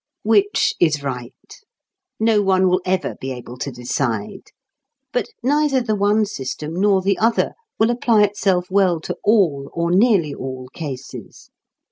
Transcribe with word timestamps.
Which 0.23 0.73
is 0.79 1.03
right? 1.03 1.31
No 2.19 2.41
one 2.41 2.67
will 2.67 2.81
ever 2.85 3.13
be 3.21 3.31
able 3.31 3.55
to 3.59 3.69
decide. 3.71 4.47
But 5.13 5.27
neither 5.43 5.79
the 5.79 5.93
one 5.93 6.25
system 6.25 6.73
nor 6.73 7.03
the 7.03 7.19
other 7.19 7.53
will 7.77 7.91
apply 7.91 8.23
itself 8.23 8.71
well 8.71 8.99
to 9.01 9.15
all 9.23 9.69
or 9.73 9.91
nearly 9.91 10.33
all 10.33 10.69
cases. 10.73 11.51